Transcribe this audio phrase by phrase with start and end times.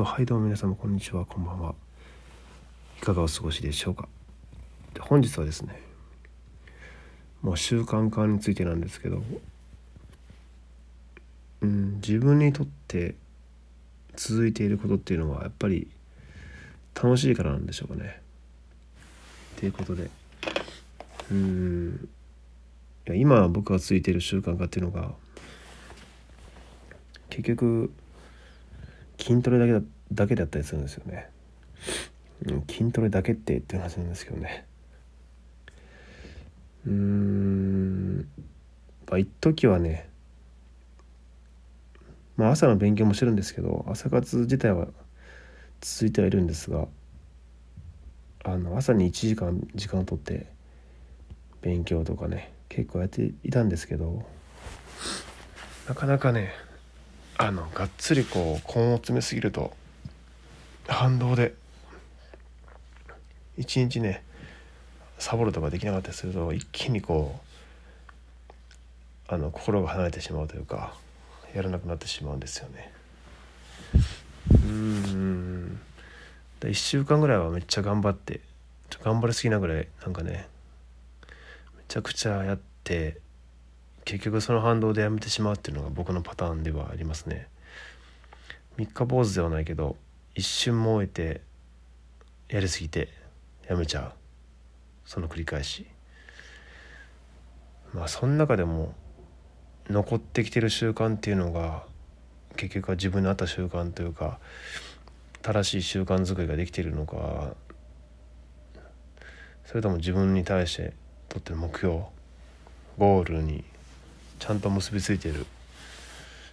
[0.00, 1.26] とはいどうも皆様こんにちは。
[1.26, 1.74] こんばんは。
[3.02, 4.08] いかがお過ごしでしょうか。
[4.94, 5.78] で本日はですね
[7.42, 9.22] もう習慣化についてなんですけど
[11.60, 13.14] うん自分にとって
[14.16, 15.86] 続いていることっていうのはやっぱり
[16.94, 18.22] 楽しいからなんでしょうかね。
[19.58, 20.08] ということで
[21.30, 22.08] うん
[23.06, 25.10] いや今僕が続いている習慣化っていうのが
[27.28, 27.92] 結局
[29.20, 29.80] 筋トレだけだ
[30.12, 31.28] だけだったりするんですよね、
[32.46, 34.66] うん、筋トレだけってって話なんですけどね。
[36.86, 38.28] うん
[39.08, 40.08] まあ一時はね
[42.36, 44.88] まあ朝の勉強もしてるんですけど朝活自体は
[45.80, 46.86] 続いてはいるんですが
[48.44, 50.46] あの朝に1時間時間をとって
[51.60, 54.24] 勉強とかね結構やっていたんですけど
[55.86, 56.52] なかなかね
[57.42, 59.72] あのがっつりこう根を詰めすぎると
[60.86, 61.54] 反動で
[63.56, 64.22] 一日ね
[65.18, 67.40] サボるとかできなかったりすると一気にこ
[69.30, 70.92] うあの心が離れてしまうというか
[71.54, 72.92] やらなくなってしまうんですよね。
[74.62, 75.80] うん
[76.60, 78.40] 1週間ぐらいはめっちゃ頑張って
[79.02, 80.46] 頑張りすぎなぐらいなんかね
[81.78, 83.18] めちゃくちゃやって
[84.10, 87.46] 結局その反動でやめてしまうっていうのが僕のパターンではありますね。
[88.76, 89.96] 三日坊主ではないけど
[90.34, 91.42] 一瞬燃えて
[92.48, 93.08] やりすぎて
[93.68, 94.12] やめちゃう。
[95.04, 95.86] その繰り返し。
[97.94, 98.96] まあその中でも
[99.88, 101.84] 残ってきてる習慣っていうのが
[102.56, 104.40] 結局は自分に合った習慣というか
[105.40, 107.54] 正しい習慣づくりができているのか
[109.66, 110.94] それとも自分に対して
[111.28, 112.00] とっての目標
[112.98, 113.69] ゴールに
[114.40, 115.46] ちゃんと結びついてる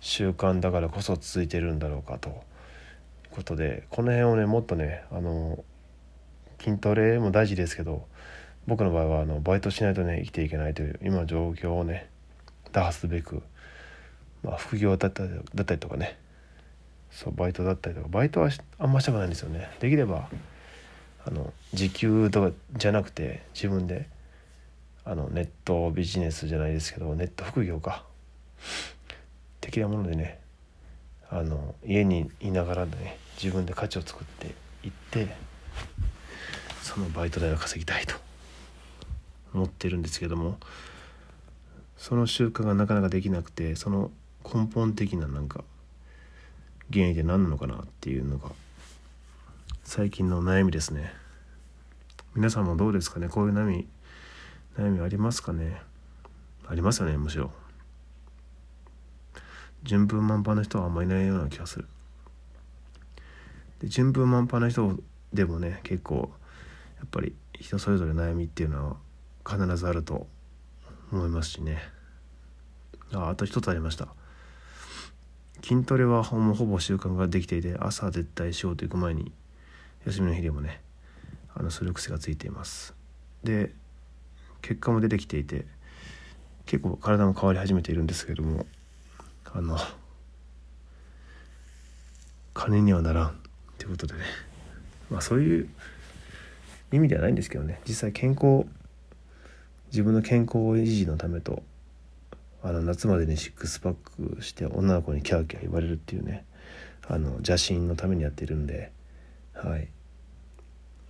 [0.00, 2.34] 習慣だからこそ続いてるんだろうかという
[3.30, 5.62] ことでこの辺をねもっとねあの
[6.60, 8.06] 筋トレも大事ですけど
[8.66, 12.08] 僕の場合はあのバイトしないとね生きていけないという今の状況をね
[12.72, 13.42] 打破すべく、
[14.42, 16.18] まあ、副業だったりだったりとかね
[17.10, 18.48] そうバイトだったりとかバイトは
[18.78, 19.70] あんましたくないんですよね。
[19.80, 20.28] できれば
[21.26, 24.08] あの時給とかじゃなくて自分で
[25.04, 28.04] あのネットビジネスじゃないですけどネット副業か。
[29.60, 30.40] 的なものでね
[31.30, 34.54] あの家にいながらね自分で価値を作って
[34.86, 35.34] いって
[36.82, 38.14] そのバイト代を稼ぎたいと。
[39.54, 40.58] 思ってるんですけども
[41.96, 44.10] その習慣がなかなかできなくてその
[44.44, 45.62] 根本的ななんか
[46.92, 48.50] 原因で何なのかなっていうのが
[49.84, 51.12] 最近の悩みですね。
[52.34, 53.28] 皆さんもどうですかね？
[53.28, 53.86] こういう悩み
[54.76, 55.80] 悩みありますかね？
[56.66, 57.52] ありますよねむしろ。
[59.82, 61.86] 順風満帆な人はあんまりいないような気がする。
[63.80, 64.98] で順風満帆な人
[65.32, 66.30] でもね結構
[66.98, 68.96] やっぱり人それぞれ悩みっていうのは
[69.46, 70.26] 必ずあると
[71.12, 71.82] 思いますしね。
[73.12, 74.08] ああと一つありました。
[75.62, 79.32] 筋トレはほぼほぼ習慣ができていて朝絶対仕事行く前に
[80.06, 80.82] 休みの日でもね
[81.54, 82.94] あのする癖がついています。
[83.42, 83.72] で
[84.64, 85.66] 結果も出てきていて
[86.64, 88.64] 結構体も変わり始めているんですけども
[89.52, 89.76] あの
[92.54, 93.32] 金にはならんっ
[93.76, 94.20] ていうことでね。
[95.10, 95.68] まあそういう
[96.92, 97.80] 意味ではないんですけどね。
[97.86, 98.64] 実際健康
[99.88, 101.62] 自分の健康維持のためと
[102.62, 103.94] あの夏までにシックスパッ
[104.36, 106.46] クして女の子にキャーキャー言われるっていうね
[107.06, 108.92] あの邪神のためにやってるんで
[109.52, 109.88] はい。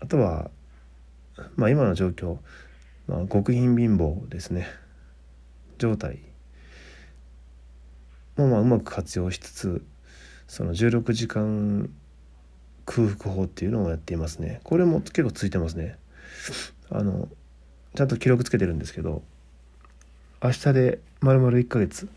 [0.01, 0.51] あとは
[1.55, 2.39] まあ今の状況
[3.07, 4.67] まあ、極貧貧乏ですね。
[5.79, 6.21] 状態。
[8.37, 9.85] もまあうまく活用しつつ
[10.49, 11.91] その16時間
[12.87, 14.61] 空腹法っていうのをやっていますね。
[14.65, 15.97] これも結構ついてますね。
[16.91, 17.29] あの
[17.95, 19.23] ちゃんと記録つけてるんですけど
[20.43, 22.09] 明日で丸々1ヶ月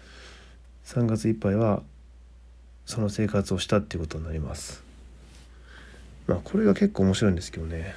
[0.86, 1.84] 3月いっぱいは
[2.86, 4.84] その生活をしたっていうことになります。
[6.28, 7.96] まあこれが結構面白いんですけどね。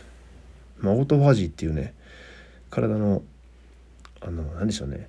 [0.78, 1.94] まあオートファジーっていうね
[2.70, 3.22] 体の
[4.20, 5.08] あの何でしょうね。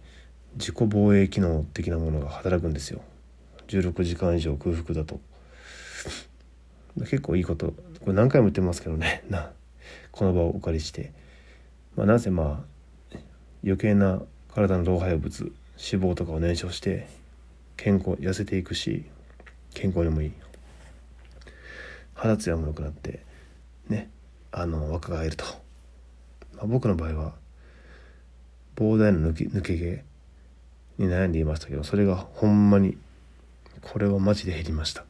[0.56, 3.02] 自己防衛機能的なものが働くんですよ。
[3.68, 5.20] 16時間以上空腹だと。
[7.00, 7.68] 結構いいこと。
[7.68, 9.24] これ何回も言ってますけどね。
[9.30, 9.52] な
[10.12, 11.14] この場をお借りして、
[11.96, 12.66] まあ、なぜま
[13.14, 13.18] あ
[13.64, 14.22] 余計な
[14.54, 17.08] 体の老廃物脂肪とかを燃焼して
[17.78, 19.06] 健康痩せていくし
[19.74, 20.32] 健康にもいい。
[22.14, 23.24] 肌ツヤも良くなって
[23.88, 24.10] ね。
[24.52, 25.46] あの若返ると、
[26.56, 27.41] まあ、僕の場合は
[28.76, 30.04] 膨大な抜け抜け毛
[31.04, 32.98] に悩んでいましたけどそれがほんまに
[33.82, 35.06] これはマジで減りました。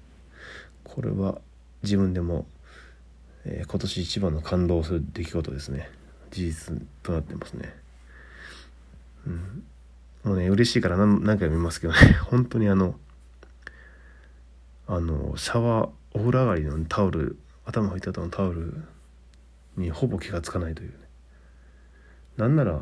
[0.83, 1.39] これは
[1.83, 2.45] 自分でも、
[3.45, 5.89] えー、今年一番の感動する出来事ですね。
[6.31, 7.73] 事実となってますね。
[9.27, 9.63] うん。
[10.23, 11.99] もうね嬉しいから何何回も見ますけどね。
[12.29, 12.95] 本当にあの
[14.87, 18.83] あのシャワーお風呂上がりのタオル頭拭いた後のタオル
[19.77, 20.95] にほぼ気がつかないというね。
[22.37, 22.81] なんなら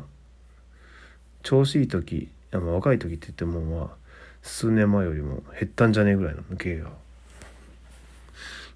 [1.44, 3.90] 調子いい時いやまあ若い時って言ってもまあ
[4.42, 6.92] 数年前よりも減ったんじゃねえぐらいの抜けが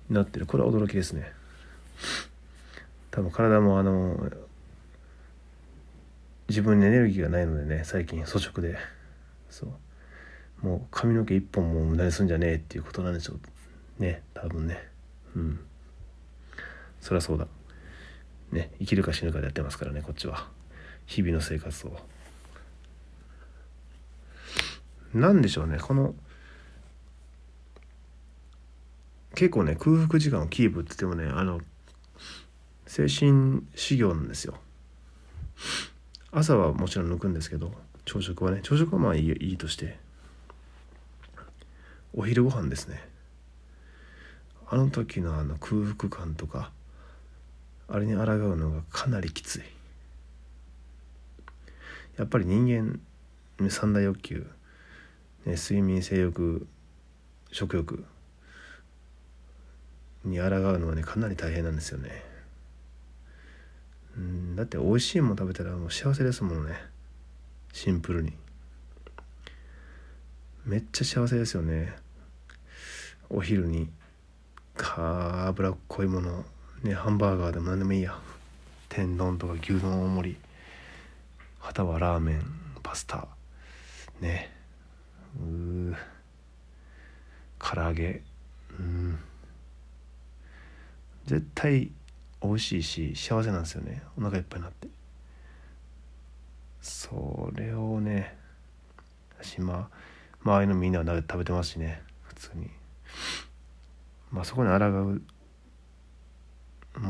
[0.10, 0.45] なってる。
[0.45, 1.31] これは驚きですね。
[3.12, 4.31] 多分体もあの
[6.50, 8.77] 自分にエネルギーがないのでね最近粗食で。
[9.50, 9.68] そ
[10.62, 10.65] う。
[10.65, 13.33] もう髪の毛一本も無駄にすんじゃねえっていうことなんでしょ
[14.00, 14.24] うね。
[14.33, 14.88] 多分ね。
[15.36, 15.60] うん。
[17.01, 17.48] そりゃそうだ。
[18.51, 18.71] ね。
[18.80, 20.48] 生きるか死ぬかでやってますからねこっちは。
[21.06, 21.98] 日々の生活を。
[25.13, 25.77] 何でしょうね。
[25.80, 26.15] この
[29.36, 31.60] 結構ね空腹時間をキープって言ってもねあの
[32.86, 34.56] 精神修行なんですよ。
[36.31, 37.71] 朝はもちろん抜くんですけど
[38.06, 40.01] 朝食はね朝食はまあいいいいとして。
[42.15, 43.01] お昼ご飯ですね。
[44.69, 46.71] あの時のあの空腹感とか
[47.88, 49.62] あれに抗うのがかなりきつい。
[52.18, 53.00] やっぱり人間
[53.69, 54.45] 三大欲求
[55.45, 56.68] ね、睡眠性欲
[57.51, 58.06] 食欲
[60.24, 60.50] に抗う
[60.80, 62.24] のはねかなり大変なんですよね。
[64.18, 66.75] うんだって美味しいもの食べたらもう幸せですもんね。
[67.74, 68.34] シンプルに。
[70.66, 71.94] めっちゃ幸せですよね。
[73.30, 73.89] お昼に
[74.75, 76.46] か脂っこいもの
[76.84, 78.18] ねハンバーガーでも何でもいいや。
[78.88, 80.38] 天丼とか牛丼大盛り。
[81.60, 82.44] はたはラーメン
[82.81, 83.28] パスタ。
[84.22, 84.52] ね。
[85.39, 85.95] う
[87.59, 88.21] 唐揚げ。
[88.77, 89.19] うん。
[91.25, 91.91] 絶対
[92.41, 94.03] 美味しいし幸せなんですよね。
[94.18, 94.88] お腹いっぱいになって。
[96.81, 98.35] それをね
[99.41, 99.97] 私まあ
[100.44, 102.01] 周りのみんなは食べてますしね。
[102.24, 102.69] 普通に。
[104.31, 105.21] まあそこに抗う。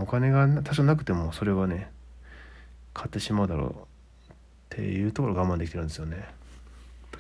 [0.02, 1.92] お金が多少なくてもそれはね
[2.94, 3.88] 買ってしまうだろ
[4.30, 4.36] うっ
[4.70, 6.26] ていうところ我慢できてるんですよね。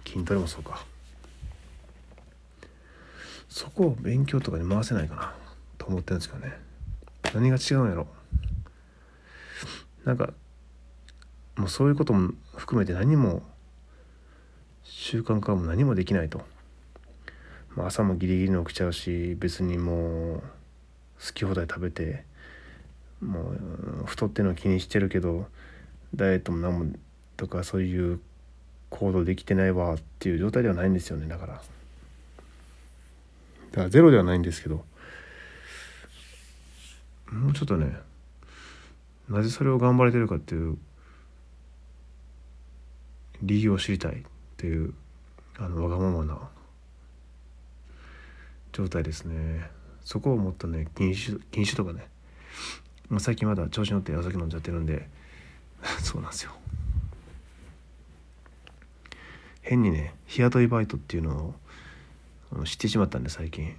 [0.05, 0.85] 筋トレもそうか。
[3.53, 5.35] そこを勉強とかに回せないかな
[5.77, 6.53] と思ってるんですけどね。
[7.35, 8.07] 何が違うんやろ。
[10.05, 10.33] なんか
[11.55, 13.43] もうそういうことも含めて何も
[14.81, 16.41] 習慣化も何もできないと、
[17.75, 20.39] まあ、朝もギリギリに起きちゃうし別にもう
[21.23, 22.25] 好き放題食べて
[23.21, 25.45] もう太ってるの気にしてるけど
[26.15, 26.95] ダイエットも何も
[27.37, 28.19] とかそういう
[28.89, 31.61] 行動できてないわっていう状態ではないんですよねだから。
[33.73, 34.85] だからゼロではないんですけど。
[37.33, 37.97] もうちょっとね
[39.27, 40.77] なぜそれを頑張れてるかっていう
[43.41, 44.23] 理由を知りたいっ
[44.57, 44.93] ていう
[45.57, 46.37] あのわがままな
[48.71, 49.69] 状態ですね。
[50.03, 52.07] そこをもっとね禁酒禁酒とかね。
[53.19, 55.07] 最近まだ調子乗ってお酒飲んじゃってるんで
[55.99, 56.51] そうなんですよ。
[59.61, 61.55] 変にね日雇いバイトっていうのを
[62.65, 63.75] 知ってしまったんで最近。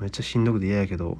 [0.00, 1.18] めっちゃしんどくて嫌やけど。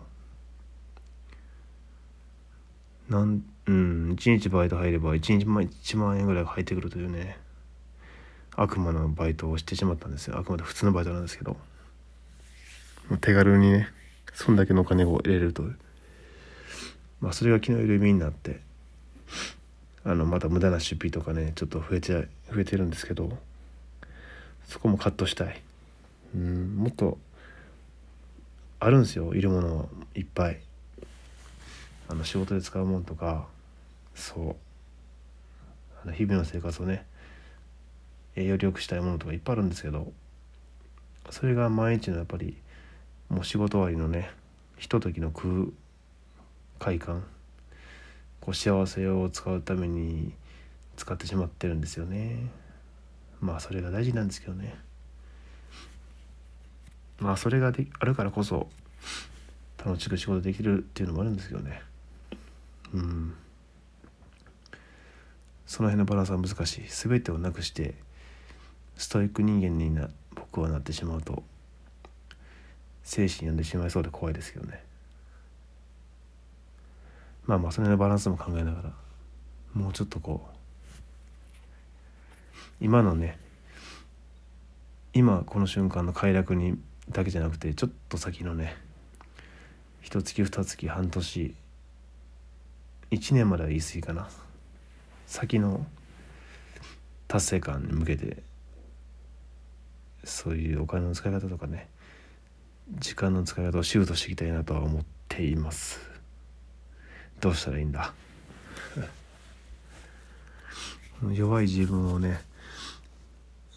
[3.08, 7.38] なんうん1日バイト入れば1日1万円ぐらい入ってくるというね。
[8.54, 10.38] 悪魔のバイトをしてしまったんですよ。
[10.38, 11.56] あくまで普通のバイトなんですけど。
[13.20, 13.88] 手軽にね
[14.34, 15.64] そんだけのお金を入れると
[17.20, 18.60] まあそれが気の緩みになって。
[20.04, 23.38] あのまた無駄な出費とかねちょっと増えちゃ増えてるんですけど。
[24.68, 25.60] そこもカットしたい。
[26.34, 27.18] うんもっと
[28.80, 29.34] あるんですよ。
[29.34, 30.60] いるものいっぱい。
[32.08, 33.48] あの仕事で使うもんとか。
[34.14, 34.56] そう。
[36.04, 37.06] あの日々の生活をね。
[38.36, 40.12] 栄養良くしたいものとかいっぱいあるんですけど。
[41.30, 42.56] それが毎日のやっぱり
[43.28, 44.30] もう仕事終わりのね
[44.78, 45.48] ひとときの空
[46.78, 47.24] 快感。
[48.40, 50.32] こう幸せを使うために
[50.96, 52.50] 使ってしまってるんですよね。
[53.40, 54.78] まあそれが大事なんですけどね。
[57.20, 58.68] まあそれがであるからこそ
[59.84, 61.82] 楽しく仕事できるっていうのもあるんですけどね。
[62.92, 63.34] うん。
[65.66, 66.84] その辺のバランスは難しい。
[66.88, 67.94] 全てをなくして
[68.96, 71.42] ストイック人間にな僕はなってしまうと
[73.02, 74.82] 精神病んでしまいそうで怖いですけどね。
[77.46, 78.92] まあまあその辺のバランスも考えながら
[79.74, 80.57] もうちょっとこう
[82.80, 83.38] 今のね
[85.12, 86.78] 今この瞬間の快楽に
[87.10, 88.76] だけじゃなくてちょっと先のね
[90.02, 91.54] 一月二月半年
[93.10, 94.28] 1年までは言い過ぎかな。
[95.26, 95.86] 先の
[97.26, 98.42] 達成感に向けて
[100.24, 101.88] そういうお金の使い方とかね
[102.98, 106.00] 時間の使い方をシュートしていきたいなとは思っています。
[107.40, 108.14] どうしたらいいんだ？
[111.32, 112.40] 弱い自分をね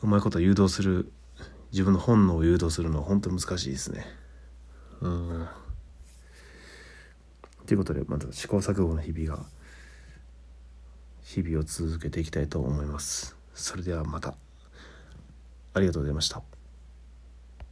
[0.03, 1.12] うまいこと誘導する
[1.72, 4.05] 自分の本能を誘導するのは本当に難しいですね。
[5.01, 5.48] うん。
[7.65, 9.46] ということでまず試行錯誤の日々が
[11.24, 13.36] 日々を続けていきたいと思います。
[13.53, 14.36] それではまた。
[15.74, 16.61] ありがとうございました。